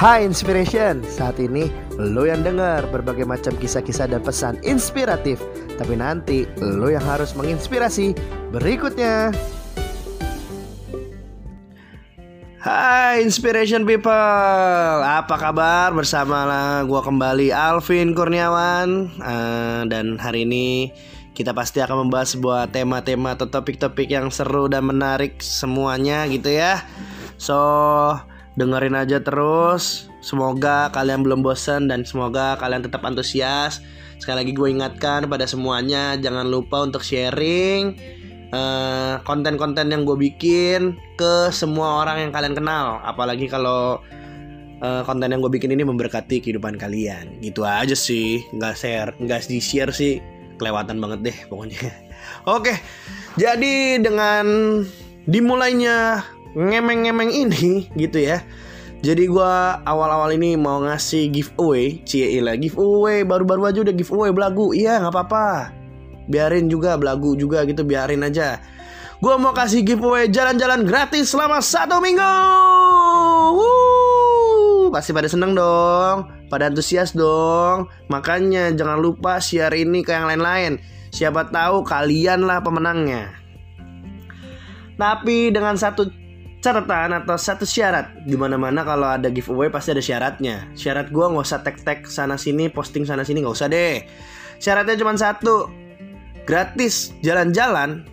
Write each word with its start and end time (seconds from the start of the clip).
Hai 0.00 0.24
Inspiration, 0.24 1.04
saat 1.04 1.36
ini 1.36 1.68
lo 2.00 2.24
yang 2.24 2.40
dengar 2.40 2.88
berbagai 2.88 3.28
macam 3.28 3.52
kisah-kisah 3.60 4.08
dan 4.08 4.24
pesan 4.24 4.56
inspiratif. 4.64 5.36
Tapi 5.76 5.92
nanti 5.92 6.48
lo 6.56 6.88
yang 6.88 7.04
harus 7.04 7.36
menginspirasi. 7.36 8.16
Berikutnya. 8.48 9.28
Hai 12.64 13.20
Inspiration 13.20 13.84
People, 13.84 14.08
apa 15.04 15.36
kabar? 15.36 15.92
Bersama 15.92 16.48
gua 16.88 17.04
kembali 17.04 17.52
Alvin 17.52 18.16
Kurniawan. 18.16 19.20
Uh, 19.20 19.84
Dan 19.84 20.16
hari 20.16 20.48
ini 20.48 20.88
kita 21.30 21.54
pasti 21.54 21.78
akan 21.78 22.06
membahas 22.06 22.34
sebuah 22.34 22.74
tema-tema 22.74 23.38
atau 23.38 23.46
topik-topik 23.46 24.10
yang 24.10 24.28
seru 24.34 24.66
dan 24.66 24.86
menarik 24.86 25.38
semuanya 25.38 26.26
gitu 26.26 26.50
ya. 26.50 26.82
So 27.38 27.56
dengerin 28.58 28.98
aja 28.98 29.22
terus. 29.22 30.10
Semoga 30.20 30.92
kalian 30.92 31.24
belum 31.24 31.40
bosan 31.40 31.88
dan 31.88 32.04
semoga 32.04 32.58
kalian 32.58 32.84
tetap 32.84 33.06
antusias. 33.06 33.80
Sekali 34.20 34.44
lagi 34.44 34.52
gue 34.52 34.68
ingatkan 34.68 35.24
pada 35.30 35.48
semuanya 35.48 36.18
jangan 36.20 36.44
lupa 36.44 36.84
untuk 36.84 37.00
sharing 37.00 37.96
eh, 38.52 39.14
konten-konten 39.24 39.88
yang 39.88 40.04
gue 40.04 40.18
bikin 40.18 40.98
ke 41.16 41.48
semua 41.54 42.04
orang 42.04 42.28
yang 42.28 42.32
kalian 42.34 42.52
kenal. 42.58 43.00
Apalagi 43.00 43.48
kalau 43.48 44.02
uh, 44.84 45.02
konten 45.08 45.32
yang 45.32 45.40
gue 45.40 45.52
bikin 45.52 45.72
ini 45.72 45.86
memberkati 45.86 46.42
kehidupan 46.42 46.76
kalian. 46.76 47.38
Gitu 47.40 47.64
aja 47.64 47.96
sih. 47.96 48.44
Nggak 48.52 48.74
share 48.76 49.10
nggak 49.16 49.46
di 49.48 49.62
share 49.62 49.94
sih 49.94 50.39
kelewatan 50.60 51.00
banget 51.00 51.20
deh 51.32 51.36
pokoknya. 51.48 51.80
Oke 52.60 52.76
jadi 53.38 54.02
dengan 54.02 54.44
dimulainya 55.30 56.26
ngemeng-ngemeng 56.58 57.30
ini 57.30 57.86
gitu 57.94 58.18
ya. 58.18 58.42
Jadi 59.00 59.30
gue 59.32 59.52
awal-awal 59.88 60.36
ini 60.36 60.60
mau 60.60 60.76
ngasih 60.84 61.32
giveaway 61.32 62.04
Cie 62.04 62.36
lah 62.44 62.52
giveaway 62.60 63.24
Baru-baru 63.24 63.72
aja 63.72 63.80
udah 63.80 63.94
giveaway 63.94 64.34
belagu. 64.34 64.74
Iya 64.74 65.00
nggak 65.00 65.14
apa-apa. 65.14 65.72
Biarin 66.28 66.68
juga 66.68 67.00
belagu 67.00 67.32
juga 67.38 67.64
gitu 67.64 67.86
biarin 67.86 68.26
aja. 68.26 68.60
Gue 69.20 69.36
mau 69.40 69.56
kasih 69.56 69.84
giveaway 69.84 70.28
jalan-jalan 70.28 70.84
gratis 70.84 71.32
selama 71.32 71.64
satu 71.64 72.02
minggu. 72.02 72.34
Woo! 73.56 74.92
Pasti 74.92 75.14
pada 75.14 75.30
seneng 75.30 75.54
dong 75.54 76.39
Pada 76.50 76.66
antusias 76.66 77.14
dong. 77.14 77.86
Makanya 78.10 78.74
jangan 78.74 78.98
lupa 78.98 79.38
share 79.38 79.72
ini 79.78 80.02
ke 80.02 80.10
yang 80.10 80.26
lain-lain. 80.26 80.82
Siapa 81.14 81.48
tahu 81.48 81.86
kalian 81.86 82.42
lah 82.42 82.58
pemenangnya. 82.58 83.30
Tapi 84.98 85.54
dengan 85.54 85.78
satu 85.78 86.10
catatan 86.60 87.16
atau 87.24 87.40
satu 87.40 87.64
syarat 87.64 88.12
di 88.28 88.36
mana 88.36 88.60
mana 88.60 88.84
kalau 88.84 89.08
ada 89.08 89.32
giveaway 89.32 89.72
pasti 89.72 89.96
ada 89.96 90.04
syaratnya. 90.04 90.68
Syarat 90.76 91.08
gue 91.08 91.24
nggak 91.24 91.46
usah 91.46 91.64
tag 91.64 91.80
tag 91.80 92.04
sana 92.04 92.36
sini 92.36 92.68
posting 92.68 93.08
sana 93.08 93.24
sini 93.24 93.40
nggak 93.40 93.56
usah 93.56 93.70
deh. 93.70 94.04
Syaratnya 94.60 94.98
cuma 95.00 95.16
satu 95.16 95.72
gratis 96.44 97.16
jalan-jalan 97.24 98.04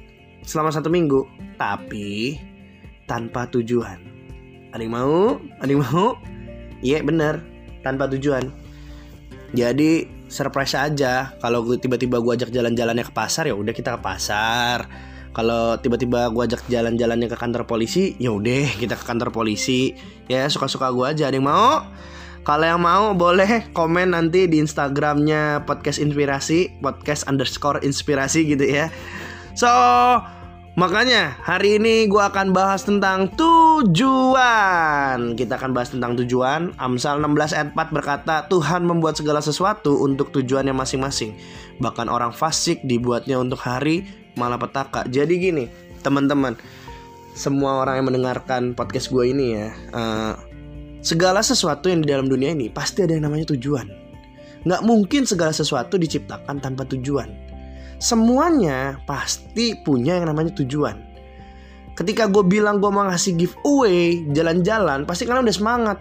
selama 0.47 0.71
satu 0.71 0.87
minggu. 0.87 1.27
Tapi 1.59 2.39
tanpa 3.09 3.49
tujuan. 3.51 3.99
Ada 4.71 4.85
yang 4.85 4.93
mau? 4.93 5.41
Ada 5.59 5.69
yang 5.73 5.83
mau? 5.83 6.07
Iya 6.85 7.01
bener 7.01 7.56
tanpa 7.87 8.11
tujuan. 8.11 8.51
Jadi 9.55 10.03
surprise 10.27 10.75
aja 10.75 11.39
kalau 11.39 11.63
tiba-tiba 11.79 12.19
gue 12.19 12.33
ajak 12.35 12.51
jalan-jalannya 12.51 13.07
ke 13.07 13.13
pasar 13.15 13.47
ya 13.47 13.55
udah 13.55 13.71
kita 13.71 13.95
ke 13.95 13.99
pasar. 14.03 14.87
Kalau 15.31 15.77
tiba-tiba 15.79 16.27
gue 16.33 16.43
ajak 16.49 16.65
jalan-jalannya 16.67 17.29
ke 17.29 17.37
kantor 17.37 17.63
polisi 17.63 18.17
ya 18.19 18.35
udah 18.35 18.67
kita 18.75 18.99
ke 18.99 19.05
kantor 19.07 19.31
polisi. 19.31 19.95
Ya 20.27 20.49
suka-suka 20.51 20.91
gue 20.91 21.05
aja. 21.07 21.31
Ada 21.31 21.39
yang 21.39 21.47
mau? 21.47 21.87
Kalau 22.43 22.63
yang 22.63 22.79
mau 22.79 23.11
boleh 23.11 23.71
komen 23.75 24.15
nanti 24.15 24.47
di 24.47 24.63
Instagramnya 24.63 25.67
podcast 25.67 25.99
inspirasi 25.99 26.79
podcast 26.79 27.27
underscore 27.27 27.83
inspirasi 27.83 28.47
gitu 28.47 28.63
ya. 28.63 28.87
So 29.55 29.67
Makanya 30.77 31.41
hari 31.41 31.81
ini 31.81 32.05
gue 32.05 32.21
akan 32.21 32.53
bahas 32.53 32.85
tentang 32.85 33.33
tujuan 33.33 35.33
Kita 35.33 35.57
akan 35.57 35.73
bahas 35.73 35.89
tentang 35.89 36.13
tujuan 36.21 36.77
Amsal 36.77 37.17
16 37.17 37.57
ayat 37.57 37.69
4 37.73 37.97
berkata 37.97 38.45
Tuhan 38.45 38.85
membuat 38.85 39.17
segala 39.17 39.41
sesuatu 39.41 40.05
untuk 40.05 40.29
tujuannya 40.29 40.77
masing-masing 40.77 41.33
Bahkan 41.81 42.13
orang 42.13 42.29
fasik 42.29 42.85
dibuatnya 42.85 43.41
untuk 43.41 43.57
hari 43.57 44.05
malapetaka. 44.37 45.09
Jadi 45.09 45.33
gini, 45.41 45.65
teman-teman, 46.05 46.53
semua 47.33 47.81
orang 47.81 47.99
yang 47.99 48.07
mendengarkan 48.13 48.77
podcast 48.77 49.09
gue 49.09 49.33
ini 49.33 49.57
ya, 49.57 49.73
uh, 49.91 50.33
segala 51.01 51.41
sesuatu 51.41 51.89
yang 51.89 52.05
di 52.05 52.07
dalam 52.07 52.29
dunia 52.29 52.53
ini 52.53 52.69
pasti 52.69 53.03
ada 53.03 53.17
yang 53.17 53.25
namanya 53.25 53.51
tujuan. 53.57 53.89
Nggak 54.63 54.81
mungkin 54.85 55.25
segala 55.25 55.51
sesuatu 55.51 55.97
diciptakan 55.97 56.61
tanpa 56.61 56.85
tujuan. 56.85 57.46
Semuanya 57.97 59.01
pasti 59.09 59.73
punya 59.81 60.21
yang 60.21 60.29
namanya 60.29 60.53
tujuan. 60.61 60.97
Ketika 61.97 62.29
gue 62.29 62.45
bilang 62.45 62.77
gue 62.77 62.89
mau 62.93 63.09
ngasih 63.09 63.33
giveaway 63.33 64.21
jalan-jalan, 64.29 65.03
pasti 65.09 65.25
kalian 65.25 65.49
udah 65.49 65.57
semangat. 65.57 65.97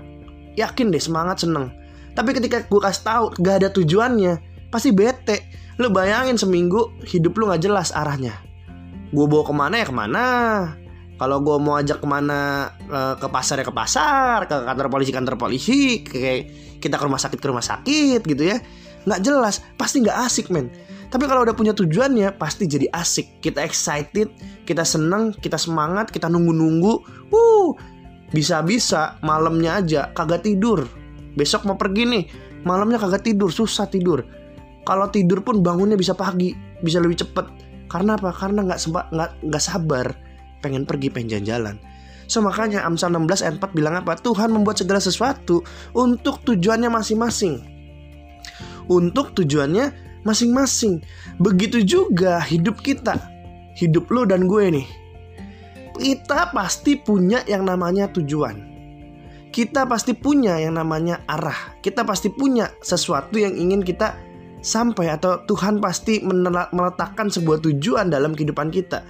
Yakin 0.61 0.93
deh 0.93 1.01
semangat 1.01 1.41
seneng. 1.45 1.73
Tapi 2.13 2.37
ketika 2.37 2.65
gue 2.69 2.81
kasih 2.81 3.05
tahu 3.05 3.25
gak 3.41 3.65
ada 3.65 3.69
tujuannya, 3.73 4.41
pasti 4.69 4.93
bete 4.93 5.57
Lu 5.77 5.93
bayangin 5.93 6.41
seminggu 6.41 6.97
hidup 7.05 7.37
lu 7.37 7.53
gak 7.53 7.61
jelas 7.61 7.93
arahnya. 7.93 8.33
Gue 9.13 9.29
bawa 9.29 9.45
ke 9.45 9.55
mana 9.55 9.75
ya 9.77 9.87
ke 9.87 9.95
mana. 9.95 10.25
Kalau 11.17 11.41
gue 11.41 11.57
mau 11.57 11.81
ajak 11.81 12.01
ke 12.01 12.09
mana 12.09 12.73
eh, 12.81 13.15
ke 13.17 13.29
pasar 13.29 13.61
ya 13.61 13.65
ke 13.65 13.73
pasar, 13.73 14.45
ke 14.49 14.53
kantor 14.53 14.89
polisi 14.93 15.13
kantor 15.13 15.37
polisi, 15.41 16.05
kayak 16.05 16.77
kita 16.81 17.01
ke 17.01 17.05
rumah 17.05 17.21
sakit 17.21 17.39
ke 17.41 17.49
rumah 17.49 17.65
sakit 17.65 18.21
gitu 18.25 18.43
ya. 18.53 18.61
Nggak 19.09 19.21
jelas, 19.25 19.65
pasti 19.81 20.05
nggak 20.05 20.19
asik 20.29 20.53
men. 20.53 20.69
Tapi 21.17 21.25
kalau 21.25 21.49
udah 21.49 21.57
punya 21.57 21.73
tujuannya, 21.73 22.37
pasti 22.37 22.69
jadi 22.69 22.93
asik. 22.93 23.41
Kita 23.41 23.65
excited, 23.65 24.29
kita 24.69 24.85
seneng, 24.85 25.33
kita 25.41 25.57
semangat, 25.57 26.13
kita 26.13 26.29
nunggu-nunggu. 26.29 26.93
Uh, 27.33 27.73
bisa-bisa 28.37 29.17
malamnya 29.25 29.81
aja 29.81 30.13
kagak 30.13 30.45
tidur. 30.45 30.85
Besok 31.33 31.65
mau 31.65 31.81
pergi 31.81 32.05
nih, 32.05 32.25
malamnya 32.69 33.01
kagak 33.01 33.25
tidur, 33.25 33.49
susah 33.49 33.89
tidur 33.89 34.29
kalau 34.87 35.11
tidur 35.11 35.43
pun 35.43 35.61
bangunnya 35.61 35.99
bisa 35.99 36.15
pagi 36.15 36.55
bisa 36.79 37.03
lebih 37.03 37.27
cepet 37.27 37.47
karena 37.91 38.15
apa 38.15 38.31
karena 38.31 38.63
nggak 38.63 38.79
sempat 38.81 39.11
nggak 39.11 39.31
nggak 39.51 39.63
sabar 39.63 40.07
pengen 40.63 40.87
pergi 40.87 41.11
pengen 41.11 41.43
jalan-jalan 41.43 41.77
So 42.27 42.43
makanya 42.43 42.83
Amsal 42.83 43.15
16 43.15 43.39
ayat 43.47 43.55
4 43.63 43.71
bilang 43.71 44.03
apa? 44.03 44.19
Tuhan 44.19 44.51
membuat 44.51 44.83
segala 44.83 44.99
sesuatu 44.99 45.63
untuk 45.95 46.43
tujuannya 46.43 46.91
masing-masing. 46.91 47.63
Untuk 48.91 49.31
tujuannya 49.31 50.06
masing-masing. 50.27 51.07
Begitu 51.39 51.87
juga 51.87 52.43
hidup 52.43 52.83
kita. 52.83 53.15
Hidup 53.79 54.11
lo 54.11 54.27
dan 54.27 54.51
gue 54.51 54.83
nih. 54.83 54.89
Kita 55.97 56.51
pasti 56.51 56.99
punya 56.99 57.47
yang 57.47 57.63
namanya 57.63 58.11
tujuan. 58.11 58.75
Kita 59.55 59.89
pasti 59.89 60.13
punya 60.13 60.59
yang 60.59 60.77
namanya 60.77 61.23
arah. 61.25 61.79
Kita 61.81 62.03
pasti 62.05 62.29
punya 62.29 62.69
sesuatu 62.83 63.39
yang 63.39 63.55
ingin 63.57 63.81
kita 63.81 64.27
sampai 64.67 65.15
atau 65.15 65.47
Tuhan 65.47 65.79
pasti 65.79 66.21
meletakkan 66.27 67.31
sebuah 67.31 67.63
tujuan 67.63 68.11
dalam 68.11 68.35
kehidupan 68.35 68.75
kita 68.75 69.07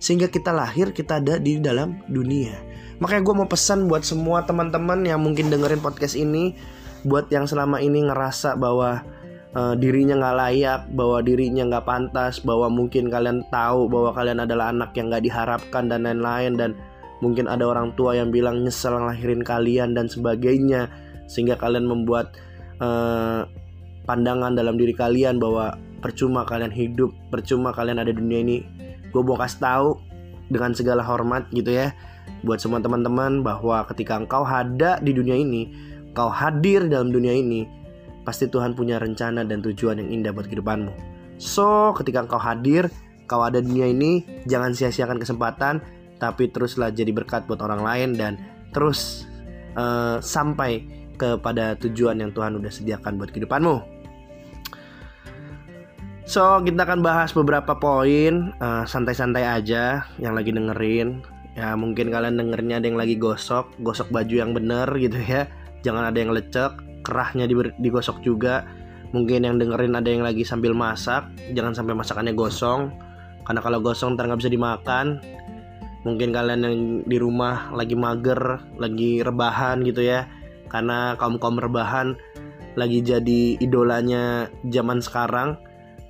sehingga 0.00 0.30
kita 0.30 0.54
lahir 0.54 0.94
kita 0.94 1.18
ada 1.18 1.36
di 1.36 1.58
dalam 1.58 1.98
dunia 2.06 2.54
makanya 3.02 3.26
gue 3.26 3.34
mau 3.42 3.48
pesan 3.50 3.90
buat 3.90 4.06
semua 4.06 4.46
teman-teman 4.46 5.02
yang 5.02 5.18
mungkin 5.18 5.50
dengerin 5.50 5.82
podcast 5.82 6.14
ini 6.14 6.54
buat 7.02 7.26
yang 7.28 7.50
selama 7.50 7.82
ini 7.82 8.06
ngerasa 8.06 8.54
bahwa 8.54 9.02
uh, 9.54 9.74
dirinya 9.78 10.18
nggak 10.18 10.36
layak 10.36 10.80
bahwa 10.94 11.18
dirinya 11.22 11.62
nggak 11.66 11.86
pantas 11.86 12.42
bahwa 12.42 12.70
mungkin 12.70 13.08
kalian 13.10 13.46
tahu 13.48 13.90
bahwa 13.90 14.10
kalian 14.14 14.42
adalah 14.42 14.70
anak 14.70 14.94
yang 14.94 15.10
nggak 15.10 15.24
diharapkan 15.24 15.90
dan 15.90 16.06
lain-lain 16.06 16.54
dan 16.58 16.70
mungkin 17.20 17.46
ada 17.46 17.68
orang 17.68 17.92
tua 17.94 18.16
yang 18.16 18.32
bilang 18.32 18.64
nyesel 18.64 18.96
ngelahirin 18.96 19.44
kalian 19.44 19.92
dan 19.92 20.08
sebagainya 20.08 20.88
sehingga 21.30 21.54
kalian 21.60 21.86
membuat 21.86 22.34
uh, 22.82 23.46
pandangan 24.08 24.56
dalam 24.56 24.74
diri 24.74 24.96
kalian 24.96 25.38
bahwa 25.38 25.78
percuma 26.00 26.48
kalian 26.48 26.72
hidup, 26.72 27.12
percuma 27.28 27.70
kalian 27.70 28.00
ada 28.00 28.10
dunia 28.10 28.40
ini. 28.40 28.58
Gue 29.12 29.22
mau 29.22 29.36
kasih 29.36 29.60
tahu 29.60 29.88
dengan 30.50 30.74
segala 30.74 31.04
hormat 31.04 31.46
gitu 31.54 31.70
ya 31.70 31.94
buat 32.42 32.58
semua 32.58 32.80
teman-teman 32.80 33.44
bahwa 33.44 33.84
ketika 33.92 34.16
engkau 34.16 34.42
ada 34.46 34.96
di 35.00 35.12
dunia 35.12 35.36
ini, 35.36 35.70
kau 36.16 36.32
hadir 36.32 36.88
dalam 36.88 37.12
dunia 37.12 37.36
ini, 37.36 37.68
pasti 38.22 38.46
Tuhan 38.46 38.76
punya 38.76 39.00
rencana 39.00 39.42
dan 39.46 39.64
tujuan 39.64 40.00
yang 40.00 40.08
indah 40.10 40.32
buat 40.34 40.46
kehidupanmu. 40.48 40.92
So, 41.40 41.96
ketika 41.96 42.24
engkau 42.24 42.36
hadir, 42.36 42.92
kau 43.24 43.40
ada 43.40 43.64
dunia 43.64 43.88
ini, 43.88 44.24
jangan 44.44 44.76
sia-siakan 44.76 45.16
kesempatan, 45.16 45.80
tapi 46.20 46.52
teruslah 46.52 46.92
jadi 46.92 47.10
berkat 47.16 47.48
buat 47.48 47.64
orang 47.64 47.80
lain 47.80 48.10
dan 48.14 48.32
terus 48.76 49.24
uh, 49.74 50.20
sampai 50.20 50.84
kepada 51.16 51.76
tujuan 51.80 52.20
yang 52.20 52.32
Tuhan 52.32 52.60
udah 52.60 52.68
sediakan 52.68 53.16
buat 53.16 53.32
kehidupanmu. 53.32 54.00
So 56.30 56.62
kita 56.62 56.86
akan 56.86 57.02
bahas 57.02 57.34
beberapa 57.34 57.74
poin 57.74 58.54
uh, 58.62 58.86
santai-santai 58.86 59.42
aja 59.42 60.06
yang 60.22 60.38
lagi 60.38 60.54
dengerin 60.54 61.26
ya 61.58 61.74
mungkin 61.74 62.14
kalian 62.14 62.38
dengernya 62.38 62.78
ada 62.78 62.86
yang 62.86 63.00
lagi 63.00 63.18
gosok 63.18 63.74
gosok 63.82 64.08
baju 64.14 64.34
yang 64.38 64.54
bener 64.54 64.86
gitu 64.94 65.18
ya 65.18 65.50
jangan 65.82 66.06
ada 66.06 66.18
yang 66.22 66.30
lecek 66.30 66.70
kerahnya 67.02 67.48
digosok 67.78 68.20
juga. 68.24 68.64
Mungkin 69.10 69.42
yang 69.42 69.58
dengerin 69.58 69.98
ada 69.98 70.06
yang 70.06 70.22
lagi 70.22 70.46
sambil 70.46 70.70
masak 70.70 71.26
jangan 71.50 71.74
sampai 71.74 71.98
masakannya 71.98 72.34
gosong. 72.34 72.94
Karena 73.42 73.60
kalau 73.64 73.82
gosong 73.82 74.14
ntar 74.14 74.30
nggak 74.30 74.40
bisa 74.46 74.52
dimakan. 74.52 75.18
Mungkin 76.06 76.32
kalian 76.32 76.60
yang 76.64 76.76
di 77.04 77.16
rumah 77.20 77.74
lagi 77.74 77.92
mager 77.98 78.62
lagi 78.78 79.20
rebahan 79.20 79.82
gitu 79.82 80.06
ya. 80.06 80.30
Karena 80.70 81.18
kaum 81.18 81.42
kaum 81.42 81.58
rebahan 81.58 82.14
lagi 82.78 83.02
jadi 83.02 83.58
idolanya 83.58 84.46
zaman 84.70 85.02
sekarang. 85.02 85.58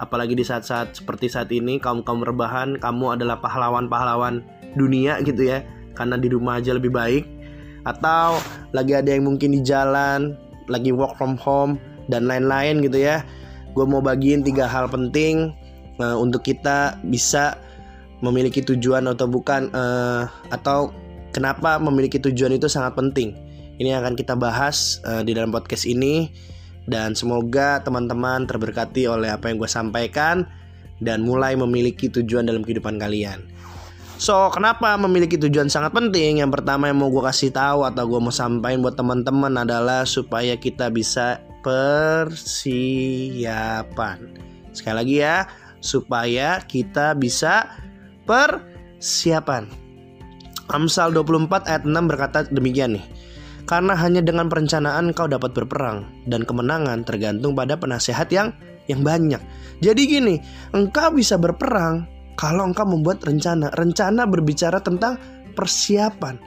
Apalagi 0.01 0.37
di 0.37 0.45
saat-saat 0.45 0.97
seperti 0.97 1.29
saat 1.29 1.49
ini 1.53 1.81
kaum 1.81 2.05
kaum 2.05 2.21
rebahan 2.25 2.77
kamu 2.77 3.17
adalah 3.21 3.41
pahlawan-pahlawan 3.41 4.45
dunia 4.77 5.25
gitu 5.25 5.49
ya. 5.49 5.65
Karena 5.97 6.21
di 6.21 6.29
rumah 6.29 6.61
aja 6.61 6.77
lebih 6.77 6.93
baik. 6.93 7.25
Atau 7.89 8.37
lagi 8.77 8.93
ada 8.93 9.09
yang 9.09 9.25
mungkin 9.25 9.57
di 9.57 9.65
jalan 9.65 10.37
lagi 10.71 10.95
work 10.95 11.19
from 11.19 11.35
home 11.35 11.77
dan 12.07 12.31
lain-lain 12.31 12.81
gitu 12.81 13.03
ya. 13.03 13.27
Gue 13.75 13.87
mau 13.87 13.99
bagiin 13.99 14.47
tiga 14.47 14.71
hal 14.71 14.87
penting 14.87 15.51
uh, 15.99 16.17
untuk 16.17 16.47
kita 16.47 16.99
bisa 17.07 17.59
memiliki 18.23 18.63
tujuan 18.63 19.11
atau 19.11 19.27
bukan 19.27 19.69
uh, 19.75 20.31
atau 20.55 20.95
kenapa 21.35 21.77
memiliki 21.83 22.23
tujuan 22.23 22.55
itu 22.55 22.71
sangat 22.71 22.95
penting. 22.95 23.35
Ini 23.81 23.97
akan 23.97 24.15
kita 24.15 24.37
bahas 24.37 25.01
uh, 25.09 25.27
di 25.27 25.35
dalam 25.35 25.51
podcast 25.51 25.85
ini. 25.85 26.31
Dan 26.91 27.15
semoga 27.15 27.79
teman-teman 27.87 28.51
terberkati 28.51 29.07
oleh 29.07 29.31
apa 29.31 29.47
yang 29.47 29.63
gue 29.63 29.71
sampaikan 29.71 30.43
dan 30.99 31.23
mulai 31.23 31.55
memiliki 31.55 32.11
tujuan 32.11 32.51
dalam 32.51 32.67
kehidupan 32.67 32.99
kalian. 32.99 33.47
So, 34.21 34.53
kenapa 34.53 35.01
memiliki 35.01 35.41
tujuan 35.41 35.73
sangat 35.73 35.97
penting? 35.97 36.45
Yang 36.45 36.61
pertama 36.61 36.93
yang 36.93 37.01
mau 37.01 37.09
gue 37.09 37.25
kasih 37.25 37.57
tahu 37.57 37.89
atau 37.89 38.05
gue 38.05 38.21
mau 38.21 38.29
sampaikan 38.29 38.85
buat 38.85 38.93
teman-teman 38.93 39.65
adalah 39.65 40.05
supaya 40.05 40.61
kita 40.61 40.93
bisa 40.93 41.41
persiapan. 41.65 42.69
Sekali 44.77 44.97
lagi 45.01 45.25
ya, 45.25 45.49
supaya 45.81 46.61
kita 46.69 47.17
bisa 47.17 47.65
persiapan. 48.29 49.65
Amsal 50.69 51.17
24 51.17 51.65
ayat 51.65 51.89
6 51.89 52.05
berkata 52.05 52.45
demikian 52.53 53.01
nih. 53.01 53.09
Karena 53.65 53.97
hanya 53.97 54.21
dengan 54.21 54.53
perencanaan 54.53 55.17
kau 55.17 55.33
dapat 55.33 55.57
berperang 55.57 56.05
dan 56.29 56.45
kemenangan 56.45 57.09
tergantung 57.09 57.57
pada 57.57 57.73
penasehat 57.81 58.29
yang 58.29 58.53
yang 58.85 59.01
banyak. 59.01 59.41
Jadi 59.81 60.03
gini, 60.05 60.37
engkau 60.77 61.09
bisa 61.09 61.41
berperang 61.41 62.20
kalau 62.41 62.73
engkau 62.73 62.89
membuat 62.89 63.21
rencana. 63.29 63.69
Rencana 63.77 64.25
berbicara 64.25 64.81
tentang 64.81 65.21
persiapan. 65.53 66.41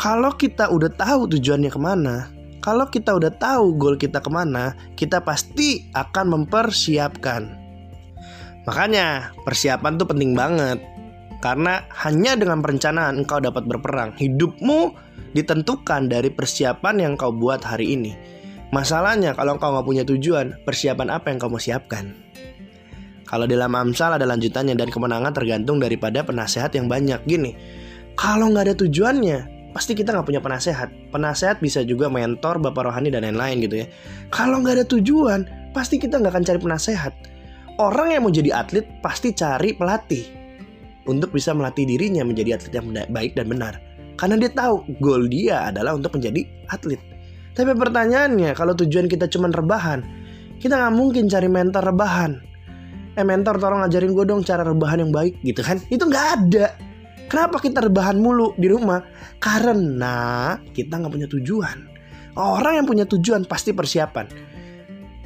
Kalau 0.00 0.32
kita 0.32 0.72
udah 0.72 0.88
tahu 0.96 1.28
tujuannya 1.36 1.68
ke 1.68 1.80
mana, 1.80 2.32
kalau 2.64 2.88
kita 2.88 3.12
udah 3.12 3.28
tahu 3.36 3.76
goal 3.76 4.00
kita 4.00 4.24
ke 4.24 4.30
mana, 4.32 4.72
kita 4.96 5.20
pasti 5.20 5.84
akan 5.92 6.40
mempersiapkan. 6.40 7.42
Makanya 8.64 9.36
persiapan 9.44 10.00
tuh 10.00 10.08
penting 10.08 10.32
banget. 10.32 10.80
Karena 11.44 11.84
hanya 12.02 12.32
dengan 12.32 12.64
perencanaan 12.64 13.20
engkau 13.20 13.38
dapat 13.38 13.68
berperang. 13.68 14.16
Hidupmu 14.16 14.96
ditentukan 15.36 16.08
dari 16.08 16.32
persiapan 16.32 17.04
yang 17.04 17.12
kau 17.20 17.30
buat 17.30 17.60
hari 17.60 17.92
ini. 17.92 18.12
Masalahnya 18.72 19.36
kalau 19.36 19.60
engkau 19.60 19.76
nggak 19.76 19.86
punya 19.86 20.04
tujuan, 20.08 20.56
persiapan 20.64 21.12
apa 21.12 21.30
yang 21.30 21.38
kau 21.38 21.52
mau 21.52 21.60
siapkan? 21.60 22.25
Kalau 23.26 23.42
dalam 23.50 23.74
Amsal 23.74 24.14
ada 24.14 24.22
lanjutannya 24.22 24.78
dan 24.78 24.86
kemenangan 24.86 25.34
tergantung 25.34 25.82
daripada 25.82 26.22
penasehat 26.22 26.78
yang 26.78 26.86
banyak. 26.86 27.18
Gini, 27.26 27.58
kalau 28.14 28.54
nggak 28.54 28.70
ada 28.70 28.76
tujuannya, 28.78 29.38
pasti 29.74 29.98
kita 29.98 30.14
nggak 30.14 30.26
punya 30.30 30.38
penasehat. 30.38 30.94
Penasehat 31.10 31.58
bisa 31.58 31.82
juga 31.82 32.06
mentor, 32.06 32.62
bapak 32.62 32.86
rohani 32.86 33.10
dan 33.10 33.26
lain-lain 33.26 33.66
gitu 33.66 33.82
ya. 33.82 33.86
Kalau 34.30 34.62
nggak 34.62 34.78
ada 34.78 34.86
tujuan, 34.86 35.42
pasti 35.74 35.98
kita 35.98 36.22
nggak 36.22 36.38
akan 36.38 36.44
cari 36.46 36.58
penasehat. 36.62 37.12
Orang 37.82 38.14
yang 38.14 38.22
mau 38.22 38.32
jadi 38.32 38.62
atlet 38.62 38.86
pasti 39.02 39.34
cari 39.34 39.74
pelatih 39.74 40.24
untuk 41.10 41.34
bisa 41.34 41.50
melatih 41.50 41.82
dirinya 41.82 42.22
menjadi 42.22 42.62
atlet 42.62 42.72
yang 42.78 42.86
baik 43.10 43.34
dan 43.34 43.50
benar. 43.50 43.74
Karena 44.16 44.38
dia 44.38 44.54
tahu 44.54 44.86
goal 45.02 45.26
dia 45.26 45.68
adalah 45.68 45.98
untuk 45.98 46.14
menjadi 46.14 46.46
atlet. 46.70 47.02
Tapi 47.58 47.74
pertanyaannya, 47.74 48.54
kalau 48.54 48.72
tujuan 48.78 49.10
kita 49.10 49.26
cuma 49.28 49.50
rebahan, 49.50 50.00
kita 50.62 50.78
nggak 50.78 50.94
mungkin 50.94 51.26
cari 51.28 51.50
mentor 51.50 51.84
rebahan 51.84 52.55
eh 53.16 53.24
mentor 53.24 53.56
tolong 53.56 53.80
ngajarin 53.82 54.12
gue 54.12 54.24
dong 54.28 54.44
cara 54.44 54.62
rebahan 54.62 55.00
yang 55.00 55.12
baik 55.12 55.40
gitu 55.40 55.64
kan. 55.64 55.80
Itu 55.88 56.04
nggak 56.04 56.26
ada. 56.36 56.76
Kenapa 57.26 57.58
kita 57.58 57.82
rebahan 57.82 58.20
mulu 58.22 58.54
di 58.54 58.70
rumah? 58.70 59.02
Karena 59.42 60.54
kita 60.70 61.00
nggak 61.00 61.12
punya 61.12 61.28
tujuan. 61.32 61.78
Orang 62.36 62.78
yang 62.78 62.86
punya 62.86 63.08
tujuan 63.08 63.48
pasti 63.48 63.72
persiapan. 63.72 64.28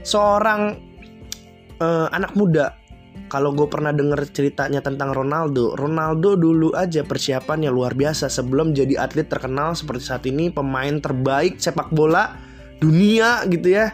Seorang 0.01 0.61
uh, 1.83 2.09
anak 2.15 2.33
muda 2.39 2.81
kalau 3.27 3.55
gue 3.55 3.67
pernah 3.71 3.95
denger 3.95 4.27
ceritanya 4.31 4.83
tentang 4.83 5.15
Ronaldo 5.15 5.79
Ronaldo 5.79 6.35
dulu 6.35 6.75
aja 6.75 7.07
persiapannya 7.07 7.71
luar 7.71 7.95
biasa 7.95 8.27
sebelum 8.27 8.75
jadi 8.75 8.99
atlet 8.99 9.27
terkenal 9.31 9.75
seperti 9.79 10.03
saat 10.03 10.25
ini 10.27 10.51
pemain 10.51 10.99
terbaik 10.99 11.59
sepak 11.59 11.91
bola 11.91 12.39
dunia 12.81 13.45
gitu 13.51 13.77
ya. 13.77 13.93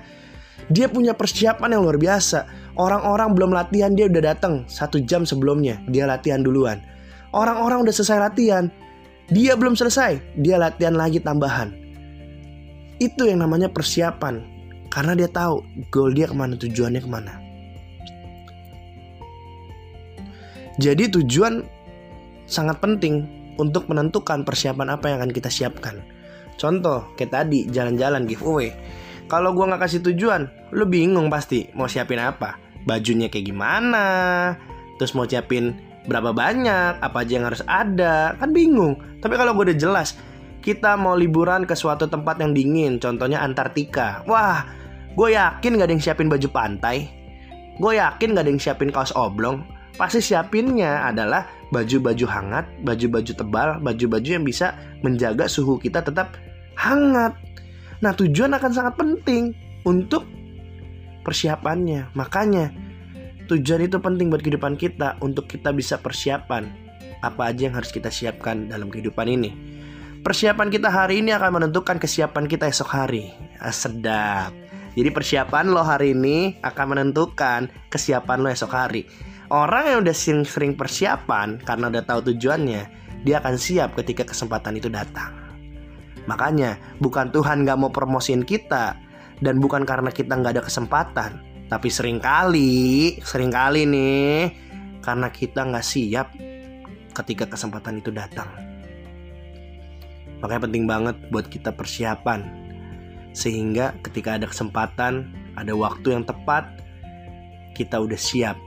Dia 0.66 0.90
punya 0.90 1.14
persiapan 1.14 1.78
yang 1.78 1.82
luar 1.87 1.99
biasa 2.00 2.65
Orang-orang 2.76 3.32
belum 3.32 3.56
latihan 3.56 3.96
dia 3.96 4.05
udah 4.05 4.37
datang 4.37 4.69
satu 4.69 5.00
jam 5.00 5.25
sebelumnya 5.25 5.81
dia 5.88 6.05
latihan 6.05 6.44
duluan. 6.44 6.84
Orang-orang 7.32 7.88
udah 7.88 7.93
selesai 7.93 8.20
latihan, 8.20 8.69
dia 9.32 9.56
belum 9.56 9.73
selesai, 9.73 10.20
dia 10.44 10.61
latihan 10.61 10.93
lagi 10.93 11.17
tambahan. 11.17 11.73
Itu 13.00 13.25
yang 13.25 13.40
namanya 13.44 13.73
persiapan, 13.73 14.44
karena 14.93 15.17
dia 15.17 15.28
tahu 15.28 15.64
goal 15.88 16.12
dia 16.12 16.28
ke 16.28 16.37
mana, 16.37 16.52
tujuannya 16.56 17.00
ke 17.00 17.08
mana. 17.08 17.32
Jadi 20.76 21.08
tujuan 21.17 21.64
sangat 22.44 22.76
penting 22.84 23.25
untuk 23.56 23.88
menentukan 23.88 24.44
persiapan 24.44 25.00
apa 25.00 25.08
yang 25.08 25.25
akan 25.25 25.32
kita 25.32 25.49
siapkan. 25.49 26.05
Contoh, 26.61 27.08
kayak 27.17 27.32
tadi 27.32 27.64
jalan-jalan 27.73 28.28
giveaway. 28.28 28.76
Kalau 29.32 29.56
gua 29.56 29.73
nggak 29.73 29.88
kasih 29.88 30.00
tujuan, 30.12 30.49
lu 30.76 30.84
bingung 30.84 31.32
pasti 31.32 31.73
mau 31.73 31.88
siapin 31.88 32.20
apa 32.20 32.65
bajunya 32.86 33.26
kayak 33.26 33.50
gimana 33.50 34.06
terus 34.96 35.12
mau 35.12 35.28
siapin 35.28 35.76
berapa 36.06 36.30
banyak 36.30 37.02
apa 37.02 37.16
aja 37.26 37.32
yang 37.36 37.46
harus 37.50 37.62
ada 37.66 38.38
kan 38.38 38.54
bingung. 38.54 38.96
Tapi 39.20 39.34
kalau 39.34 39.52
gue 39.58 39.75
udah 39.75 39.78
jelas 39.78 40.14
kita 40.62 40.94
mau 40.94 41.18
liburan 41.18 41.66
ke 41.66 41.75
suatu 41.75 42.06
tempat 42.06 42.38
yang 42.38 42.54
dingin 42.54 43.02
contohnya 43.02 43.42
Antartika. 43.42 44.22
Wah 44.30 44.64
gue 45.18 45.34
yakin 45.34 45.76
gak 45.76 45.87
ada 45.90 45.92
yang 45.92 46.04
siapin 46.04 46.30
baju 46.30 46.49
pantai 46.49 47.11
gue 47.76 47.92
yakin 48.00 48.32
gak 48.32 48.44
ada 48.44 48.50
yang 48.50 48.62
siapin 48.62 48.88
kaos 48.88 49.12
oblong. 49.12 49.64
Pasti 49.96 50.20
siapinnya 50.20 51.08
adalah 51.08 51.49
baju-baju 51.72 52.26
hangat 52.28 52.68
baju-baju 52.84 53.32
tebal 53.32 53.68
baju-baju 53.82 54.28
yang 54.38 54.44
bisa 54.46 54.76
menjaga 55.00 55.49
suhu 55.49 55.80
kita 55.80 56.04
tetap 56.04 56.37
hangat. 56.76 57.32
Nah 58.04 58.12
tujuan 58.12 58.54
akan 58.54 58.70
sangat 58.70 58.94
penting 59.00 59.56
untuk 59.88 60.28
persiapannya. 61.26 62.14
Makanya 62.14 62.71
tujuan 63.50 63.90
itu 63.90 63.99
penting 63.99 64.30
buat 64.30 64.47
kehidupan 64.47 64.78
kita 64.78 65.18
untuk 65.18 65.50
kita 65.50 65.75
bisa 65.75 65.99
persiapan 65.99 66.71
apa 67.26 67.50
aja 67.50 67.66
yang 67.66 67.75
harus 67.75 67.90
kita 67.90 68.06
siapkan 68.06 68.71
dalam 68.71 68.87
kehidupan 68.87 69.26
ini. 69.26 69.50
Persiapan 70.23 70.71
kita 70.71 70.90
hari 70.90 71.23
ini 71.23 71.35
akan 71.35 71.59
menentukan 71.62 71.99
kesiapan 71.99 72.47
kita 72.47 72.71
esok 72.71 72.90
hari. 72.90 73.35
Ah, 73.59 73.75
sedap. 73.75 74.54
Jadi 74.97 75.11
persiapan 75.12 75.71
lo 75.71 75.83
hari 75.85 76.14
ini 76.14 76.56
akan 76.64 76.97
menentukan 76.97 77.71
kesiapan 77.90 78.42
lo 78.42 78.49
esok 78.50 78.73
hari. 78.73 79.06
Orang 79.47 79.87
yang 79.87 79.99
udah 80.02 80.16
sering-sering 80.16 80.75
persiapan 80.75 81.62
karena 81.62 81.87
udah 81.87 82.02
tahu 82.02 82.35
tujuannya, 82.35 82.83
dia 83.23 83.38
akan 83.38 83.54
siap 83.54 83.95
ketika 83.95 84.26
kesempatan 84.26 84.75
itu 84.83 84.90
datang. 84.90 85.30
Makanya 86.26 86.75
bukan 86.99 87.30
Tuhan 87.30 87.62
gak 87.62 87.78
mau 87.78 87.95
promosiin 87.95 88.42
kita, 88.42 88.99
dan 89.40 89.61
bukan 89.61 89.85
karena 89.85 90.09
kita 90.09 90.33
nggak 90.37 90.61
ada 90.61 90.64
kesempatan 90.64 91.45
tapi 91.66 91.90
sering 91.90 92.23
kali 92.23 93.19
sering 93.21 93.50
kali 93.50 93.85
nih 93.85 94.55
karena 95.02 95.31
kita 95.31 95.62
nggak 95.62 95.87
siap 95.87 96.35
ketika 97.16 97.49
kesempatan 97.49 98.05
itu 98.05 98.12
datang. 98.12 98.50
Makanya 100.45 100.69
penting 100.69 100.85
banget 100.85 101.16
buat 101.33 101.49
kita 101.49 101.73
persiapan 101.73 102.45
sehingga 103.33 103.97
ketika 104.05 104.37
ada 104.37 104.50
kesempatan 104.50 105.33
ada 105.57 105.73
waktu 105.73 106.12
yang 106.12 106.25
tepat 106.28 106.69
kita 107.73 107.97
udah 108.02 108.21
siap. 108.21 108.59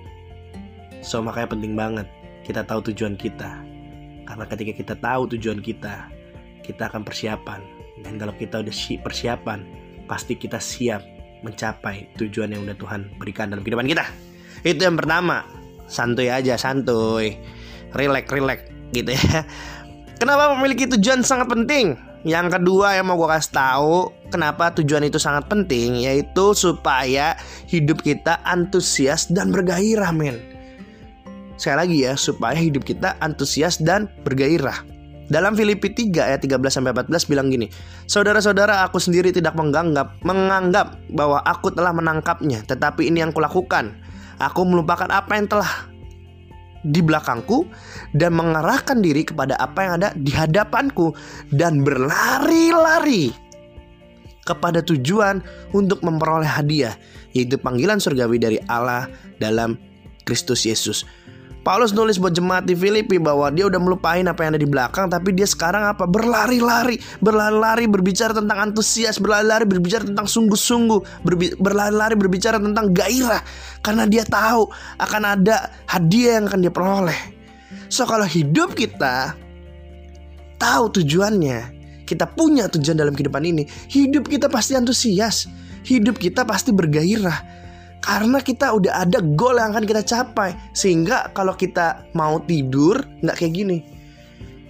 So 1.05 1.21
makanya 1.21 1.53
penting 1.53 1.77
banget 1.77 2.07
kita 2.47 2.65
tahu 2.65 2.89
tujuan 2.89 3.19
kita. 3.19 3.61
Karena 4.25 4.45
ketika 4.49 4.73
kita 4.73 4.95
tahu 4.97 5.29
tujuan 5.37 5.61
kita 5.61 6.09
kita 6.65 6.89
akan 6.89 7.05
persiapan. 7.05 7.61
Dan 7.99 8.15
kalau 8.15 8.31
kita 8.39 8.63
udah 8.63 8.71
persiapan 9.03 9.59
pasti 10.09 10.33
kita 10.33 10.57
siap 10.57 11.05
mencapai 11.45 12.09
tujuan 12.17 12.51
yang 12.51 12.65
udah 12.65 12.75
Tuhan 12.75 13.13
berikan 13.21 13.53
dalam 13.53 13.61
kehidupan 13.61 13.87
kita. 13.87 14.03
Itu 14.65 14.81
yang 14.83 14.97
pertama. 14.97 15.45
Santuy 15.85 16.27
aja, 16.27 16.57
santuy. 16.57 17.37
Relax, 17.93 18.25
relax 18.33 18.59
gitu 18.91 19.13
ya. 19.13 19.45
Kenapa 20.19 20.51
memiliki 20.57 20.89
tujuan 20.89 21.23
sangat 21.23 21.47
penting? 21.47 21.95
Yang 22.27 22.59
kedua 22.59 22.99
yang 22.99 23.07
mau 23.07 23.15
gue 23.15 23.31
kasih 23.31 23.55
tahu 23.55 24.11
kenapa 24.27 24.75
tujuan 24.75 25.07
itu 25.07 25.15
sangat 25.15 25.47
penting 25.47 26.03
yaitu 26.03 26.51
supaya 26.51 27.39
hidup 27.71 28.03
kita 28.03 28.43
antusias 28.43 29.31
dan 29.31 29.55
bergairah 29.55 30.11
men. 30.11 30.35
Sekali 31.55 31.77
lagi 31.79 31.97
ya 32.03 32.13
supaya 32.19 32.59
hidup 32.59 32.83
kita 32.83 33.15
antusias 33.23 33.79
dan 33.79 34.11
bergairah. 34.27 34.98
Dalam 35.29 35.53
Filipi 35.53 35.93
3 35.93 36.25
ayat 36.25 36.41
13 36.41 36.73
sampai 36.73 36.91
14 36.91 37.29
bilang 37.29 37.53
gini, 37.53 37.69
"Saudara-saudara, 38.09 38.81
aku 38.81 38.97
sendiri 38.97 39.29
tidak 39.29 39.53
menganggap 39.53 40.17
menganggap 40.25 40.97
bahwa 41.13 41.39
aku 41.45 41.69
telah 41.69 41.93
menangkapnya, 41.93 42.65
tetapi 42.65 43.05
ini 43.07 43.21
yang 43.21 43.29
kulakukan. 43.29 43.93
Aku 44.41 44.65
melupakan 44.65 45.05
apa 45.13 45.37
yang 45.37 45.45
telah 45.45 45.89
di 46.83 47.03
belakangku 47.03 47.67
dan 48.15 48.33
mengarahkan 48.33 49.03
diri 49.03 49.27
kepada 49.27 49.59
apa 49.59 49.79
yang 49.83 49.93
ada 49.99 50.09
di 50.15 50.31
hadapanku 50.31 51.11
dan 51.51 51.83
berlari-lari 51.83 53.35
kepada 54.47 54.81
tujuan 54.81 55.43
untuk 55.75 56.01
memperoleh 56.01 56.47
hadiah 56.47 56.95
yaitu 57.37 57.59
panggilan 57.61 58.01
surgawi 58.01 58.41
dari 58.41 58.57
Allah 58.65 59.05
dalam 59.37 59.77
Kristus 60.25 60.65
Yesus. 60.65 61.05
Paulus 61.59 61.91
nulis 61.91 62.15
buat 62.15 62.31
jemaat 62.31 62.63
di 62.63 62.71
Filipi 62.71 63.19
bahwa 63.19 63.51
dia 63.51 63.67
udah 63.67 63.79
melupain 63.83 64.23
apa 64.23 64.47
yang 64.47 64.55
ada 64.55 64.61
di 64.63 64.69
belakang 64.69 65.11
tapi 65.11 65.35
dia 65.35 65.43
sekarang 65.43 65.83
apa? 65.91 66.07
Berlari-lari 66.07 66.95
berlari-lari 67.19 67.85
berbicara 67.85 68.31
tentang 68.31 68.71
antusias 68.71 69.19
berlari-lari 69.19 69.67
berbicara 69.67 70.07
tentang 70.07 70.23
sungguh-sungguh 70.23 71.27
berlari-lari 71.59 72.15
berbicara 72.15 72.57
tentang 72.63 72.95
gairah 72.95 73.43
karena 73.83 74.07
dia 74.07 74.23
tahu 74.23 74.71
akan 75.03 75.21
ada 75.35 75.67
hadiah 75.91 76.39
yang 76.39 76.47
akan 76.47 76.59
dia 76.63 76.73
peroleh. 76.73 77.19
So 77.91 78.07
kalau 78.07 78.25
hidup 78.25 78.73
kita 78.79 79.35
tahu 80.55 80.91
tujuannya 80.95 81.79
kita 82.07 82.25
punya 82.25 82.65
tujuan 82.71 82.97
dalam 82.97 83.13
kehidupan 83.13 83.43
ini 83.45 83.69
hidup 83.91 84.25
kita 84.31 84.49
pasti 84.49 84.73
antusias 84.73 85.45
hidup 85.85 86.17
kita 86.17 86.43
pasti 86.43 86.73
bergairah 86.73 87.37
karena 87.99 88.39
kita 88.39 88.71
udah 88.71 89.03
ada 89.03 89.19
goal 89.35 89.59
yang 89.59 89.75
akan 89.75 89.85
kita 89.85 90.03
capai. 90.03 90.55
Sehingga 90.71 91.31
kalau 91.35 91.53
kita 91.53 92.07
mau 92.15 92.39
tidur 92.43 93.03
nggak 93.23 93.37
kayak 93.37 93.53
gini. 93.53 93.77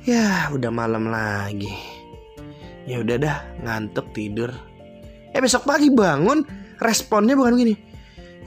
Ya 0.05 0.49
udah 0.49 0.73
malam 0.73 1.09
lagi. 1.09 1.71
Ya 2.89 3.05
udah 3.05 3.17
dah 3.21 3.37
ngantuk 3.61 4.09
tidur. 4.17 4.49
Eh 5.29 5.37
besok 5.37 5.69
pagi 5.69 5.93
bangun 5.93 6.41
Responnya 6.79 7.35
bukan 7.35 7.59
gini. 7.59 7.75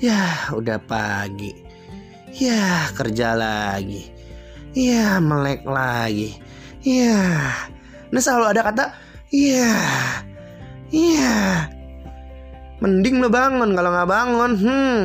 Ya 0.00 0.50
udah 0.50 0.80
pagi. 0.80 1.52
Ya 2.32 2.88
kerja 2.96 3.36
lagi. 3.36 4.08
Ya 4.72 5.20
melek 5.20 5.68
lagi. 5.68 6.40
Ya 6.80 7.52
Nah 8.10 8.20
selalu 8.20 8.56
ada 8.56 8.62
kata 8.66 8.84
Ya 9.30 9.76
Ya 10.90 11.68
mending 12.82 13.22
lo 13.22 13.30
bangun 13.30 13.78
kalau 13.78 13.94
nggak 13.94 14.10
bangun 14.10 14.52
hmm 14.58 15.00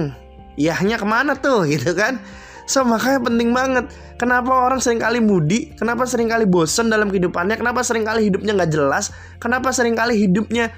yahnya 0.57 0.98
ke 0.98 1.05
mana 1.05 1.38
tuh 1.38 1.63
gitu 1.72 1.93
kan? 1.93 2.19
So 2.67 2.84
makanya 2.84 3.24
penting 3.24 3.55
banget. 3.55 3.86
Kenapa 4.19 4.50
orang 4.51 4.81
sering 4.84 5.00
kali 5.00 5.24
mudi? 5.24 5.72
Kenapa 5.77 6.03
sering 6.03 6.27
kali 6.27 6.43
bosen 6.43 6.91
dalam 6.91 7.07
kehidupannya? 7.07 7.55
Kenapa 7.55 7.86
sering 7.86 8.03
kali 8.03 8.27
hidupnya 8.27 8.57
nggak 8.57 8.74
jelas? 8.74 9.13
Kenapa 9.39 9.72
sering 9.72 9.96
kali 9.96 10.19
hidupnya 10.19 10.74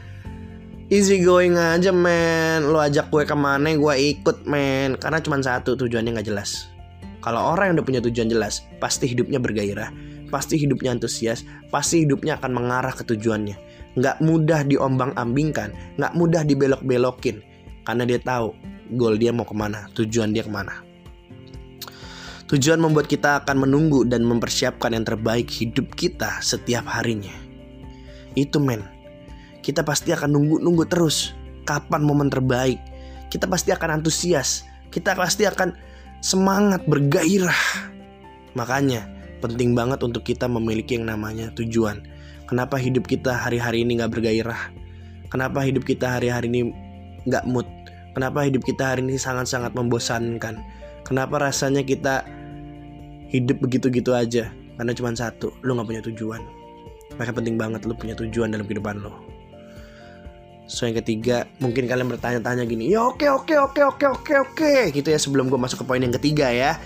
easy 0.93 1.23
going 1.23 1.57
aja 1.57 1.89
men? 1.89 2.69
Lo 2.69 2.77
ajak 2.77 3.09
gue 3.09 3.25
ke 3.25 3.33
mana 3.33 3.73
gue 3.73 3.95
ikut 3.95 4.45
men? 4.45 4.99
Karena 5.01 5.17
cuma 5.23 5.41
satu 5.41 5.73
tujuannya 5.79 6.19
nggak 6.19 6.27
jelas. 6.29 6.69
Kalau 7.25 7.41
orang 7.55 7.73
yang 7.73 7.81
udah 7.81 7.87
punya 7.87 8.01
tujuan 8.05 8.27
jelas 8.29 8.61
pasti 8.77 9.09
hidupnya 9.09 9.41
bergairah 9.41 9.89
pasti 10.29 10.61
hidupnya 10.61 10.93
antusias 10.93 11.43
pasti 11.73 12.05
hidupnya 12.05 12.37
akan 12.37 12.53
mengarah 12.53 12.93
ke 12.93 13.01
tujuannya 13.03 13.57
nggak 13.99 14.23
mudah 14.23 14.63
diombang-ambingkan, 14.63 15.75
nggak 15.99 16.13
mudah 16.15 16.41
dibelok-belokin, 16.47 17.43
karena 17.83 18.03
dia 18.07 18.19
tahu 18.23 18.55
goal 18.95 19.19
dia 19.19 19.35
mau 19.35 19.45
ke 19.45 19.53
mana, 19.53 19.91
tujuan 19.93 20.31
dia 20.31 20.41
ke 20.41 20.51
mana. 20.51 20.81
Tujuan 22.49 22.81
membuat 22.81 23.05
kita 23.05 23.45
akan 23.45 23.69
menunggu 23.69 24.09
dan 24.09 24.25
mempersiapkan 24.25 24.89
yang 24.97 25.05
terbaik 25.05 25.45
hidup 25.53 25.93
kita 25.93 26.41
setiap 26.41 26.81
harinya. 26.89 27.35
Itu 28.33 28.57
men, 28.57 28.81
kita 29.61 29.85
pasti 29.85 30.09
akan 30.09 30.33
nunggu-nunggu 30.33 30.89
terus 30.89 31.37
kapan 31.69 32.01
momen 32.01 32.33
terbaik. 32.33 32.81
Kita 33.29 33.45
pasti 33.45 33.69
akan 33.69 34.01
antusias, 34.01 34.65
kita 34.89 35.13
pasti 35.13 35.45
akan 35.45 35.77
semangat 36.25 36.81
bergairah. 36.89 37.93
Makanya 38.57 39.05
penting 39.45 39.77
banget 39.77 40.01
untuk 40.01 40.25
kita 40.25 40.49
memiliki 40.49 40.97
yang 40.97 41.05
namanya 41.05 41.53
tujuan 41.53 42.01
Kenapa 42.49 42.81
hidup 42.81 43.05
kita 43.05 43.37
hari-hari 43.37 43.85
ini 43.85 44.01
gak 44.01 44.09
bergairah? 44.17 44.73
Kenapa 45.29 45.61
hidup 45.61 45.85
kita 45.85 46.17
hari-hari 46.17 46.49
ini 46.49 46.73
gak 47.29 47.45
mood? 47.45 47.69
Kenapa 48.17 48.41
hidup 48.41 48.65
kita 48.65 48.89
hari 48.89 49.05
ini 49.05 49.21
sangat-sangat 49.21 49.77
membosankan? 49.77 50.57
Kenapa 51.05 51.37
rasanya 51.37 51.85
kita 51.85 52.25
hidup 53.29 53.61
begitu-gitu 53.61 54.17
aja? 54.17 54.49
Karena 54.81 54.97
cuma 54.97 55.13
satu, 55.13 55.53
lo 55.61 55.77
gak 55.77 55.93
punya 55.93 56.01
tujuan. 56.09 56.41
Maka 57.21 57.29
penting 57.29 57.53
banget 57.53 57.85
lo 57.85 57.93
punya 57.93 58.17
tujuan 58.17 58.49
dalam 58.49 58.65
kehidupan 58.65 58.97
lo. 58.97 59.13
So 60.65 60.89
yang 60.89 60.97
ketiga, 61.05 61.45
mungkin 61.61 61.85
kalian 61.85 62.09
bertanya-tanya 62.09 62.65
gini, 62.65 62.89
ya 62.89 63.13
oke 63.13 63.29
oke 63.29 63.53
oke 63.57 63.81
oke 63.93 64.05
oke 64.09 64.33
oke, 64.41 64.73
gitu 64.89 65.05
ya 65.05 65.21
sebelum 65.21 65.53
gue 65.53 65.57
masuk 65.61 65.81
ke 65.81 65.85
poin 65.85 66.01
yang 66.01 66.13
ketiga 66.17 66.49
ya. 66.49 66.81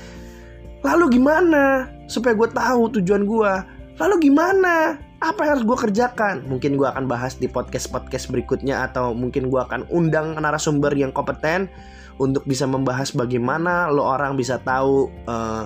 Lalu 0.84 1.20
gimana 1.20 1.88
supaya 2.12 2.36
gue 2.36 2.52
tahu 2.52 3.00
tujuan 3.00 3.24
gue? 3.24 3.54
Lalu 4.00 4.16
gimana 4.28 5.00
apa 5.24 5.48
yang 5.48 5.52
harus 5.56 5.66
gue 5.66 5.78
kerjakan? 5.88 6.44
Mungkin 6.52 6.76
gue 6.76 6.84
akan 6.84 7.08
bahas 7.08 7.40
di 7.40 7.48
podcast-podcast 7.48 8.28
berikutnya 8.28 8.84
atau 8.92 9.16
mungkin 9.16 9.48
gue 9.48 9.62
akan 9.64 9.88
undang 9.88 10.36
narasumber 10.36 10.92
yang 10.92 11.16
kompeten 11.16 11.72
untuk 12.20 12.44
bisa 12.44 12.68
membahas 12.68 13.16
bagaimana 13.16 13.88
lo 13.90 14.04
orang 14.04 14.36
bisa 14.36 14.60
tahu 14.62 15.10
uh, 15.26 15.66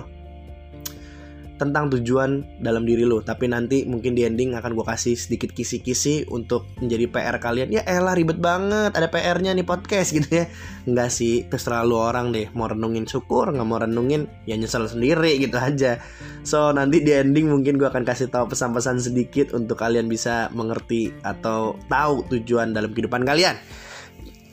tentang 1.58 1.90
tujuan 1.90 2.46
dalam 2.62 2.86
diri 2.86 3.02
lo 3.02 3.18
tapi 3.20 3.50
nanti 3.50 3.82
mungkin 3.84 4.14
di 4.14 4.22
ending 4.22 4.54
akan 4.54 4.78
gue 4.78 4.86
kasih 4.86 5.18
sedikit 5.18 5.50
kisi-kisi 5.50 6.24
untuk 6.30 6.70
menjadi 6.78 7.10
PR 7.10 7.36
kalian. 7.42 7.68
Ya 7.74 7.82
elah 7.84 8.14
ribet 8.14 8.38
banget. 8.38 8.94
Ada 8.94 9.10
PR-nya 9.10 9.52
nih 9.52 9.66
podcast 9.66 10.14
gitu 10.16 10.30
ya. 10.30 10.46
Enggak 10.86 11.10
sih 11.10 11.44
terserah 11.50 11.82
orang 11.84 12.30
deh. 12.30 12.48
Mau 12.54 12.70
renungin 12.70 13.04
syukur 13.04 13.50
nggak 13.50 13.66
mau 13.66 13.82
renungin 13.82 14.30
ya 14.46 14.54
nyesel 14.54 14.86
sendiri 14.86 15.36
gitu 15.42 15.58
aja. 15.58 15.98
So 16.46 16.70
nanti 16.70 17.02
di 17.02 17.10
ending 17.10 17.50
mungkin 17.50 17.76
gue 17.76 17.90
akan 17.90 18.06
kasih 18.06 18.30
tahu 18.30 18.54
pesan-pesan 18.54 19.02
sedikit 19.02 19.52
untuk 19.52 19.82
kalian 19.82 20.06
bisa 20.06 20.48
mengerti 20.54 21.10
atau 21.26 21.74
tahu 21.90 22.24
tujuan 22.30 22.70
dalam 22.70 22.94
kehidupan 22.94 23.26
kalian. 23.26 23.58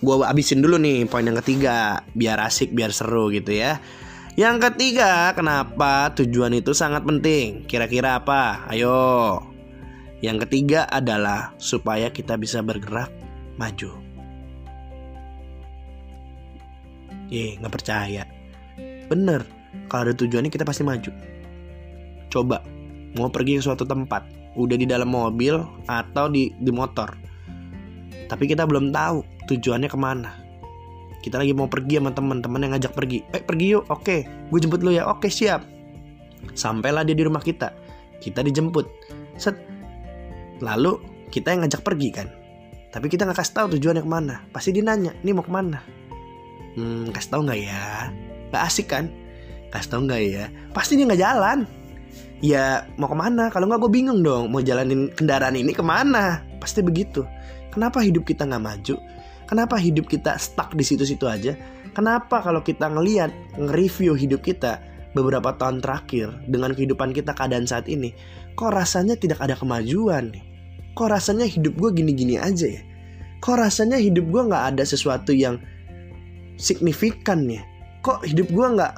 Gue 0.02 0.26
abisin 0.26 0.60
dulu 0.60 0.82
nih 0.82 1.06
poin 1.06 1.24
yang 1.24 1.38
ketiga 1.40 2.02
biar 2.18 2.42
asik 2.44 2.74
biar 2.74 2.92
seru 2.92 3.30
gitu 3.32 3.54
ya 3.56 3.80
yang 4.36 4.60
ketiga, 4.60 5.32
kenapa 5.32 6.12
tujuan 6.12 6.60
itu 6.60 6.76
sangat 6.76 7.08
penting? 7.08 7.64
Kira-kira 7.64 8.20
apa? 8.20 8.68
Ayo. 8.68 9.40
Yang 10.20 10.44
ketiga 10.48 10.84
adalah 10.92 11.56
supaya 11.56 12.12
kita 12.12 12.36
bisa 12.36 12.60
bergerak 12.60 13.08
maju. 13.56 13.96
Ye, 17.32 17.56
nggak 17.64 17.74
percaya. 17.80 18.28
Bener, 19.08 19.48
kalau 19.88 20.12
ada 20.12 20.16
tujuannya 20.20 20.52
kita 20.52 20.68
pasti 20.68 20.84
maju. 20.84 21.16
Coba, 22.28 22.60
mau 23.16 23.32
pergi 23.32 23.56
ke 23.56 23.64
suatu 23.64 23.88
tempat, 23.88 24.28
udah 24.60 24.76
di 24.76 24.84
dalam 24.84 25.16
mobil 25.16 25.64
atau 25.88 26.28
di, 26.28 26.52
di 26.60 26.72
motor. 26.76 27.08
Tapi 28.28 28.44
kita 28.52 28.68
belum 28.68 28.92
tahu 28.92 29.48
tujuannya 29.48 29.88
ke 29.88 29.96
mana 29.96 30.45
kita 31.26 31.42
lagi 31.42 31.58
mau 31.58 31.66
pergi 31.66 31.98
sama 31.98 32.14
teman-teman 32.14 32.62
yang 32.62 32.72
ngajak 32.78 32.94
pergi. 32.94 33.26
Eh 33.34 33.42
pergi 33.42 33.74
yuk 33.74 33.90
oke. 33.90 34.18
Gue 34.54 34.60
jemput 34.62 34.86
lu 34.86 34.94
ya 34.94 35.10
oke 35.10 35.26
siap. 35.26 35.66
Sampailah 36.54 37.02
dia 37.02 37.18
di 37.18 37.26
rumah 37.26 37.42
kita. 37.42 37.74
Kita 38.22 38.46
dijemput. 38.46 38.86
Set. 39.42 39.58
Lalu 40.62 41.02
kita 41.34 41.50
yang 41.50 41.66
ngajak 41.66 41.82
pergi 41.82 42.14
kan. 42.14 42.30
Tapi 42.94 43.10
kita 43.10 43.26
nggak 43.26 43.42
kasih 43.42 43.54
tahu 43.58 43.68
tujuannya 43.74 44.06
ke 44.06 44.12
mana. 44.14 44.46
Pasti 44.54 44.70
dia 44.70 44.86
nanya 44.86 45.18
ini 45.26 45.34
mau 45.34 45.42
ke 45.42 45.50
mana? 45.50 45.82
Hmm 46.78 47.10
kasih 47.10 47.30
tahu 47.34 47.42
nggak 47.50 47.60
ya? 47.66 48.14
Nggak 48.54 48.64
asik 48.70 48.88
kan? 48.94 49.10
Kasih 49.74 49.90
tahu 49.98 50.02
nggak 50.06 50.22
ya? 50.30 50.46
Pasti 50.78 50.94
dia 50.94 51.10
nggak 51.10 51.22
jalan. 51.26 51.66
Ya 52.46 52.86
mau 53.02 53.10
ke 53.10 53.18
mana? 53.18 53.50
Kalau 53.50 53.66
nggak 53.66 53.82
gue 53.82 53.92
bingung 53.98 54.22
dong. 54.22 54.54
Mau 54.54 54.62
jalanin 54.62 55.10
kendaraan 55.10 55.58
ini 55.58 55.74
ke 55.74 55.82
mana? 55.82 56.46
Pasti 56.62 56.86
begitu. 56.86 57.26
Kenapa 57.74 58.06
hidup 58.06 58.30
kita 58.30 58.46
nggak 58.46 58.62
maju 58.62 58.96
Kenapa 59.46 59.78
hidup 59.78 60.10
kita 60.10 60.42
stuck 60.42 60.74
di 60.74 60.82
situ-situ 60.82 61.30
aja? 61.30 61.54
Kenapa 61.94 62.42
kalau 62.42 62.66
kita 62.66 62.90
ngeliat, 62.90 63.30
nge-review 63.56 64.18
hidup 64.18 64.42
kita 64.42 64.82
beberapa 65.16 65.56
tahun 65.56 65.80
terakhir 65.80 66.34
dengan 66.50 66.76
kehidupan 66.76 67.16
kita 67.16 67.32
keadaan 67.32 67.64
saat 67.64 67.88
ini, 67.88 68.12
kok 68.58 68.74
rasanya 68.74 69.16
tidak 69.16 69.40
ada 69.40 69.56
kemajuan 69.56 70.34
nih? 70.34 70.44
Kok 70.98 71.08
rasanya 71.08 71.48
hidup 71.48 71.78
gue 71.78 71.92
gini-gini 72.04 72.36
aja 72.36 72.68
ya? 72.68 72.84
Kok 73.40 73.56
rasanya 73.62 74.02
hidup 74.02 74.28
gue 74.28 74.42
gak 74.50 74.76
ada 74.76 74.84
sesuatu 74.84 75.32
yang 75.32 75.62
signifikan 76.58 77.46
ya? 77.46 77.62
Kok 78.02 78.26
hidup 78.26 78.50
gue 78.50 78.68
gak 78.76 78.94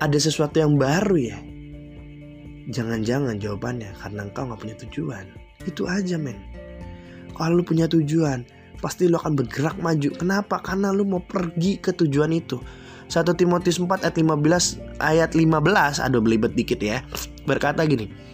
ada 0.00 0.18
sesuatu 0.20 0.56
yang 0.56 0.78
baru 0.78 1.16
ya? 1.18 1.38
Jangan-jangan 2.70 3.42
jawabannya 3.42 3.90
karena 3.98 4.20
engkau 4.30 4.46
nggak 4.46 4.60
punya 4.62 4.76
tujuan. 4.86 5.26
Itu 5.66 5.90
aja 5.90 6.14
men. 6.16 6.38
Kalau 7.34 7.58
lu 7.58 7.64
punya 7.66 7.90
tujuan, 7.90 8.46
pasti 8.80 9.06
lu 9.06 9.20
akan 9.20 9.36
bergerak 9.36 9.76
maju. 9.78 10.10
Kenapa? 10.16 10.58
Karena 10.64 10.90
lu 10.90 11.04
mau 11.04 11.22
pergi 11.22 11.78
ke 11.78 11.92
tujuan 11.94 12.32
itu. 12.32 12.58
1 13.10 13.26
Timotius 13.34 13.82
4 13.82 14.06
ayat 14.06 14.16
15 14.16 15.02
ayat 15.02 15.30
15 15.34 15.98
aduh 15.98 16.22
belibet 16.22 16.54
dikit 16.54 16.78
ya. 16.78 17.02
Berkata 17.44 17.82
gini. 17.84 18.30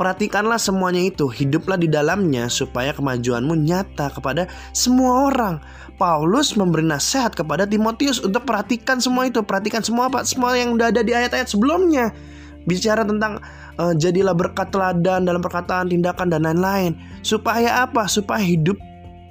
Perhatikanlah 0.00 0.56
semuanya 0.56 1.04
itu, 1.04 1.28
hiduplah 1.28 1.76
di 1.76 1.84
dalamnya 1.84 2.48
supaya 2.48 2.96
kemajuanmu 2.96 3.52
nyata 3.52 4.08
kepada 4.08 4.48
semua 4.72 5.28
orang. 5.28 5.60
Paulus 6.00 6.56
memberi 6.56 6.88
nasihat 6.88 7.36
kepada 7.36 7.68
Timotius 7.68 8.24
untuk 8.24 8.48
perhatikan 8.48 8.96
semua 8.96 9.28
itu, 9.28 9.44
perhatikan 9.44 9.84
semua 9.84 10.08
apa, 10.08 10.24
semua 10.24 10.56
yang 10.56 10.72
udah 10.72 10.88
ada 10.88 11.04
di 11.04 11.12
ayat-ayat 11.12 11.52
sebelumnya. 11.52 12.16
Bicara 12.64 13.04
tentang 13.04 13.44
uh, 13.76 13.92
jadilah 13.92 14.32
berkat 14.32 14.72
teladan 14.72 15.28
dalam 15.28 15.44
perkataan, 15.44 15.92
tindakan 15.92 16.32
dan 16.32 16.48
lain-lain. 16.48 16.96
Supaya 17.20 17.84
apa? 17.84 18.08
Supaya 18.08 18.40
hidup 18.40 18.80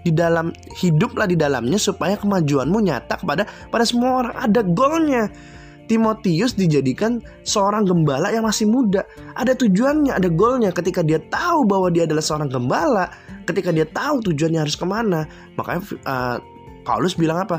di 0.03 0.11
dalam 0.15 0.55
hiduplah 0.79 1.27
di 1.27 1.35
dalamnya 1.35 1.75
supaya 1.75 2.15
kemajuanmu 2.15 2.79
nyata 2.79 3.19
kepada 3.19 3.43
pada 3.69 3.83
semua 3.83 4.25
orang. 4.25 4.35
Ada 4.35 4.61
goalnya. 4.63 5.25
Timotius 5.89 6.53
dijadikan 6.53 7.17
seorang 7.41 7.81
gembala 7.81 8.29
yang 8.29 8.45
masih 8.45 8.69
muda. 8.69 9.01
Ada 9.33 9.57
tujuannya, 9.57 10.13
ada 10.13 10.29
goalnya. 10.29 10.69
Ketika 10.69 11.01
dia 11.01 11.17
tahu 11.17 11.65
bahwa 11.65 11.89
dia 11.89 12.05
adalah 12.05 12.21
seorang 12.21 12.45
gembala, 12.45 13.09
ketika 13.49 13.73
dia 13.73 13.89
tahu 13.89 14.21
tujuannya 14.21 14.61
harus 14.61 14.77
ke 14.77 14.85
mana, 14.85 15.25
makanya 15.57 15.81
uh, 16.05 16.37
Paulus 16.85 17.17
bilang 17.17 17.41
apa? 17.41 17.57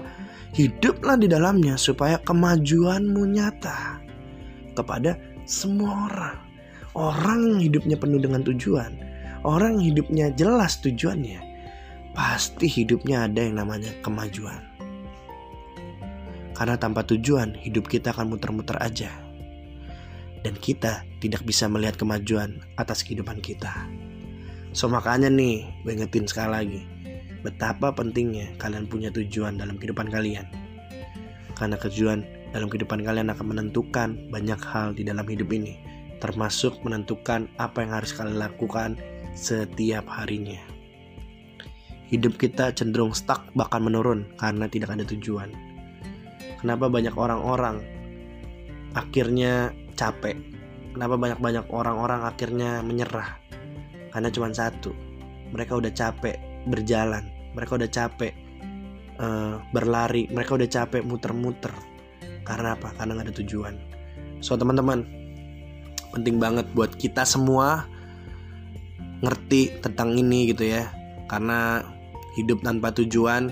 Hiduplah 0.54 1.18
di 1.18 1.26
dalamnya 1.26 1.74
supaya 1.74 2.22
kemajuanmu 2.22 3.22
nyata 3.34 3.98
kepada 4.78 5.18
semua 5.42 6.06
orang. 6.06 6.38
Orang 6.94 7.40
yang 7.50 7.60
hidupnya 7.66 7.98
penuh 7.98 8.22
dengan 8.22 8.46
tujuan, 8.46 8.94
orang 9.42 9.78
yang 9.78 9.94
hidupnya 9.94 10.26
jelas 10.34 10.78
tujuannya, 10.82 11.38
pasti 12.14 12.66
hidupnya 12.66 13.26
ada 13.26 13.44
yang 13.44 13.58
namanya 13.58 13.90
kemajuan. 14.02 14.70
Karena 16.60 16.76
tanpa 16.76 17.06
tujuan, 17.08 17.56
hidup 17.56 17.88
kita 17.88 18.12
akan 18.12 18.36
muter-muter 18.36 18.76
aja. 18.84 19.08
Dan 20.44 20.56
kita 20.56 21.08
tidak 21.20 21.44
bisa 21.44 21.68
melihat 21.68 21.96
kemajuan 21.96 22.60
atas 22.76 23.00
kehidupan 23.00 23.40
kita. 23.40 23.72
So 24.76 24.88
makanya 24.88 25.32
nih, 25.32 25.64
gue 25.84 25.92
ingetin 25.96 26.28
sekali 26.28 26.50
lagi. 26.52 26.82
Betapa 27.40 27.96
pentingnya 27.96 28.52
kalian 28.60 28.84
punya 28.84 29.08
tujuan 29.08 29.56
dalam 29.56 29.80
kehidupan 29.80 30.12
kalian. 30.12 30.44
Karena 31.56 31.80
tujuan 31.80 32.24
dalam 32.52 32.68
kehidupan 32.68 33.04
kalian 33.04 33.32
akan 33.32 33.46
menentukan 33.56 34.28
banyak 34.28 34.60
hal 34.60 34.92
di 34.92 35.04
dalam 35.04 35.24
hidup 35.24 35.48
ini. 35.52 35.80
Termasuk 36.20 36.84
menentukan 36.84 37.48
apa 37.56 37.80
yang 37.80 37.96
harus 37.96 38.12
kalian 38.12 38.36
lakukan 38.36 39.00
setiap 39.32 40.04
harinya. 40.12 40.79
Hidup 42.10 42.36
kita 42.36 42.74
cenderung 42.74 43.14
stuck 43.14 43.46
bahkan 43.54 43.86
menurun 43.86 44.26
karena 44.34 44.66
tidak 44.66 44.98
ada 44.98 45.06
tujuan 45.06 45.70
Kenapa 46.60 46.92
banyak 46.92 47.16
orang-orang 47.16 47.80
akhirnya 48.92 49.72
capek? 49.96 50.36
Kenapa 50.92 51.16
banyak-banyak 51.16 51.72
orang-orang 51.72 52.20
akhirnya 52.28 52.84
menyerah? 52.84 53.40
Karena 54.12 54.28
cuma 54.28 54.52
satu, 54.52 54.92
mereka 55.56 55.80
udah 55.80 55.88
capek 55.88 56.36
berjalan, 56.68 57.32
mereka 57.56 57.80
udah 57.80 57.88
capek 57.88 58.36
uh, 59.16 59.56
berlari, 59.72 60.28
mereka 60.28 60.60
udah 60.60 60.68
capek 60.68 61.00
muter-muter. 61.00 61.72
Karena 62.44 62.76
apa? 62.76 62.92
Karena 62.92 63.16
nggak 63.16 63.32
ada 63.32 63.36
tujuan. 63.40 63.74
So 64.44 64.60
teman-teman, 64.60 65.08
penting 66.12 66.36
banget 66.36 66.68
buat 66.76 66.92
kita 66.92 67.24
semua 67.24 67.88
ngerti 69.24 69.80
tentang 69.80 70.12
ini 70.12 70.52
gitu 70.52 70.68
ya. 70.68 70.92
Karena 71.24 71.80
hidup 72.38 72.62
tanpa 72.62 72.94
tujuan 72.94 73.50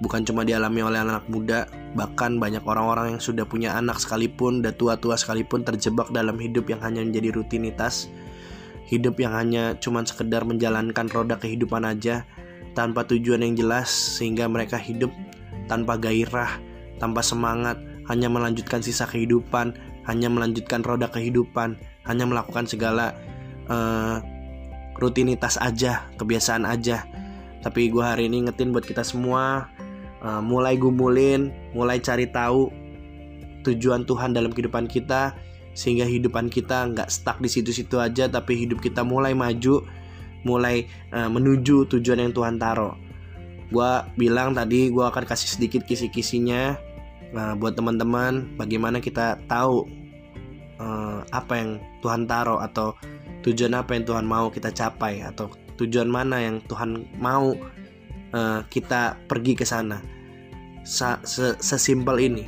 bukan 0.00 0.28
cuma 0.28 0.44
dialami 0.44 0.84
oleh 0.84 1.00
anak, 1.00 1.24
muda, 1.28 1.64
bahkan 1.96 2.36
banyak 2.36 2.60
orang-orang 2.68 3.16
yang 3.16 3.22
sudah 3.22 3.48
punya 3.48 3.72
anak 3.76 3.96
sekalipun, 3.96 4.60
dan 4.60 4.76
tua-tua 4.76 5.16
sekalipun 5.16 5.64
terjebak 5.64 6.12
dalam 6.12 6.36
hidup 6.36 6.68
yang 6.68 6.80
hanya 6.84 7.00
menjadi 7.00 7.32
rutinitas, 7.32 8.12
hidup 8.88 9.16
yang 9.16 9.32
hanya 9.32 9.72
cuma 9.80 10.04
sekedar 10.04 10.44
menjalankan 10.44 11.08
roda 11.10 11.40
kehidupan 11.40 11.82
aja 11.88 12.28
tanpa 12.76 13.08
tujuan 13.08 13.40
yang 13.40 13.56
jelas 13.56 13.88
sehingga 13.88 14.44
mereka 14.46 14.76
hidup 14.76 15.08
tanpa 15.66 15.96
gairah, 15.96 16.60
tanpa 17.00 17.24
semangat, 17.24 17.80
hanya 18.06 18.28
melanjutkan 18.28 18.84
sisa 18.84 19.08
kehidupan, 19.08 19.72
hanya 20.04 20.28
melanjutkan 20.28 20.84
roda 20.84 21.08
kehidupan, 21.08 21.80
hanya 22.04 22.24
melakukan 22.28 22.68
segala 22.68 23.16
uh, 23.66 24.20
rutinitas 25.00 25.56
aja, 25.58 26.06
kebiasaan 26.20 26.68
aja. 26.68 27.15
Tapi 27.64 27.90
gue 27.90 28.04
hari 28.04 28.28
ini 28.28 28.46
ngetin 28.46 28.70
buat 28.70 28.84
kita 28.84 29.02
semua 29.02 29.70
uh, 30.22 30.42
mulai 30.42 30.78
gumulin, 30.78 31.50
mulai 31.72 31.98
cari 31.98 32.28
tahu 32.30 32.70
tujuan 33.66 34.06
Tuhan 34.06 34.30
dalam 34.34 34.54
kehidupan 34.54 34.86
kita 34.86 35.34
sehingga 35.76 36.08
hidupan 36.08 36.48
kita 36.48 36.88
nggak 36.94 37.12
stuck 37.12 37.36
di 37.42 37.50
situ-situ 37.52 38.00
aja 38.00 38.30
tapi 38.30 38.56
hidup 38.56 38.80
kita 38.80 39.04
mulai 39.04 39.36
maju 39.36 39.84
mulai 40.46 40.86
uh, 41.10 41.26
menuju 41.26 41.90
tujuan 41.90 42.22
yang 42.22 42.32
Tuhan 42.32 42.56
taruh. 42.56 42.94
Gue 43.68 43.92
bilang 44.14 44.54
tadi 44.54 44.88
gue 44.94 45.02
akan 45.04 45.26
kasih 45.26 45.58
sedikit 45.58 45.82
kisi-kisinya 45.82 46.78
uh, 47.34 47.54
buat 47.58 47.74
teman-teman 47.74 48.54
bagaimana 48.54 49.02
kita 49.02 49.42
tahu 49.50 49.90
uh, 50.78 51.26
apa 51.34 51.52
yang 51.58 51.70
Tuhan 52.00 52.30
taruh 52.30 52.62
atau 52.62 52.94
tujuan 53.42 53.74
apa 53.74 53.98
yang 53.98 54.06
Tuhan 54.06 54.24
mau 54.24 54.46
kita 54.54 54.70
capai 54.70 55.26
atau 55.26 55.50
tujuan 55.76 56.08
mana 56.08 56.40
yang 56.40 56.64
Tuhan 56.64 57.06
mau 57.20 57.52
uh, 58.32 58.60
kita 58.72 59.20
pergi 59.28 59.54
ke 59.54 59.64
sana. 59.64 60.00
Sesimpel 61.62 62.16
ini. 62.22 62.44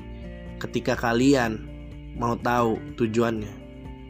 Ketika 0.59 0.99
kalian 0.99 1.71
mau 2.19 2.35
tahu 2.35 2.79
tujuannya 2.99 3.53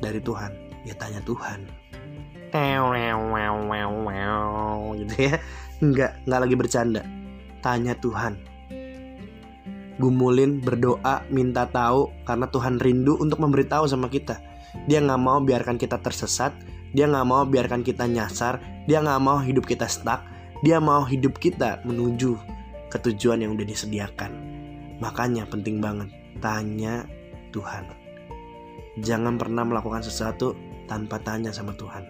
dari 0.00 0.20
Tuhan, 0.22 0.52
ya 0.88 0.96
tanya 0.96 1.20
Tuhan. 1.26 1.68
Gitu 4.96 5.14
ya. 5.20 5.36
Enggak, 5.84 6.16
enggak 6.24 6.40
lagi 6.40 6.56
bercanda. 6.56 7.02
Tanya 7.60 7.92
Tuhan. 8.00 8.40
Gumulin, 9.98 10.62
berdoa, 10.62 11.26
minta 11.28 11.66
tahu 11.66 12.08
karena 12.22 12.46
Tuhan 12.48 12.78
rindu 12.78 13.18
untuk 13.18 13.42
memberitahu 13.42 13.84
sama 13.90 14.06
kita. 14.06 14.38
Dia 14.86 15.02
nggak 15.02 15.20
mau 15.20 15.42
biarkan 15.42 15.74
kita 15.74 15.98
tersesat, 15.98 16.54
dia 16.92 17.04
nggak 17.08 17.26
mau 17.28 17.44
biarkan 17.44 17.84
kita 17.84 18.08
nyasar, 18.08 18.60
dia 18.88 19.00
nggak 19.04 19.20
mau 19.20 19.38
hidup 19.40 19.64
kita 19.68 19.84
stuck, 19.88 20.24
dia 20.64 20.80
mau 20.80 21.04
hidup 21.04 21.36
kita 21.36 21.84
menuju 21.84 22.38
ke 22.88 22.96
tujuan 23.08 23.44
yang 23.44 23.54
udah 23.54 23.66
disediakan. 23.68 24.32
Makanya 24.98 25.46
penting 25.46 25.78
banget 25.78 26.10
tanya 26.42 27.06
Tuhan. 27.54 27.86
Jangan 28.98 29.38
pernah 29.38 29.62
melakukan 29.62 30.02
sesuatu 30.02 30.58
tanpa 30.90 31.22
tanya 31.22 31.54
sama 31.54 31.76
Tuhan. 31.76 32.02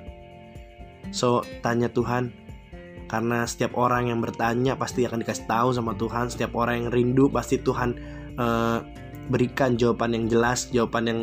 So, 1.12 1.44
tanya 1.60 1.92
Tuhan 1.92 2.32
karena 3.08 3.48
setiap 3.48 3.76
orang 3.76 4.12
yang 4.12 4.20
bertanya 4.20 4.76
pasti 4.76 5.04
akan 5.08 5.24
dikasih 5.24 5.48
tahu 5.48 5.68
sama 5.72 5.96
Tuhan. 5.96 6.28
Setiap 6.28 6.52
orang 6.56 6.84
yang 6.84 6.88
rindu 6.92 7.32
pasti 7.32 7.60
Tuhan 7.60 7.96
uh, 8.36 8.84
berikan 9.32 9.76
jawaban 9.76 10.16
yang 10.16 10.24
jelas, 10.28 10.68
jawaban 10.72 11.04
yang 11.08 11.20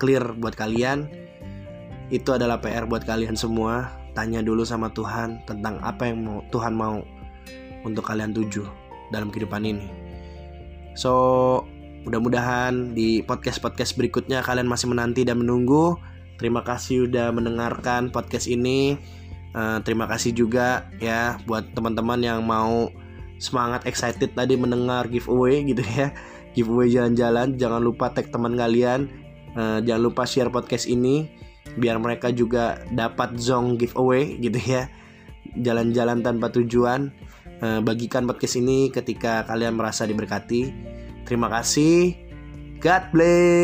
clear 0.00 0.24
buat 0.36 0.56
kalian. 0.56 1.08
Itu 2.06 2.38
adalah 2.38 2.62
PR 2.62 2.86
buat 2.86 3.02
kalian 3.02 3.34
semua 3.34 3.90
tanya 4.16 4.40
dulu 4.40 4.64
sama 4.64 4.88
Tuhan 4.94 5.44
tentang 5.44 5.76
apa 5.84 6.08
yang 6.08 6.24
mau 6.24 6.38
Tuhan 6.48 6.72
mau 6.72 7.04
untuk 7.84 8.06
kalian 8.08 8.32
tuju 8.32 8.64
dalam 9.12 9.28
kehidupan 9.28 9.62
ini. 9.62 9.86
So, 10.96 11.12
mudah-mudahan 12.08 12.96
di 12.96 13.20
podcast-podcast 13.20 14.00
berikutnya 14.00 14.40
kalian 14.40 14.64
masih 14.64 14.88
menanti 14.88 15.28
dan 15.28 15.44
menunggu. 15.44 16.00
Terima 16.40 16.64
kasih 16.64 17.10
udah 17.10 17.30
mendengarkan 17.34 18.08
podcast 18.08 18.48
ini. 18.48 18.96
Uh, 19.56 19.80
terima 19.84 20.04
kasih 20.04 20.36
juga 20.36 20.84
ya 21.00 21.40
buat 21.48 21.64
teman-teman 21.72 22.20
yang 22.20 22.44
mau 22.44 22.92
semangat 23.40 23.88
excited 23.88 24.32
tadi 24.32 24.56
mendengar 24.56 25.10
giveaway 25.12 25.60
gitu 25.68 25.84
ya. 25.84 26.14
Giveaway 26.56 26.88
jalan-jalan, 26.88 27.60
jangan 27.60 27.84
lupa 27.84 28.08
tag 28.08 28.32
teman 28.32 28.56
kalian. 28.56 29.12
Uh, 29.56 29.80
jangan 29.84 30.02
lupa 30.12 30.24
share 30.28 30.52
podcast 30.52 30.88
ini 30.88 31.28
biar 31.74 31.98
mereka 31.98 32.30
juga 32.30 32.78
dapat 32.94 33.34
zong 33.42 33.74
giveaway 33.82 34.38
gitu 34.38 34.62
ya. 34.62 34.86
Jalan-jalan 35.58 36.22
tanpa 36.22 36.54
tujuan. 36.54 37.10
Uh, 37.56 37.80
bagikan 37.80 38.28
podcast 38.28 38.60
ini 38.60 38.92
ketika 38.92 39.42
kalian 39.48 39.74
merasa 39.74 40.04
diberkati. 40.06 40.70
Terima 41.26 41.50
kasih. 41.50 42.14
God 42.78 43.02
bless 43.10 43.56